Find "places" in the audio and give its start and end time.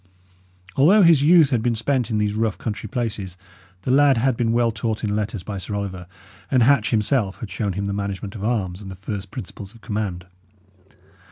2.89-3.37